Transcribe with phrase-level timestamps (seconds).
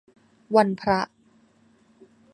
[0.55, 0.99] วันพระ